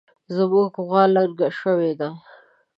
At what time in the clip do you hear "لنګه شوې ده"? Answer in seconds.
1.15-2.09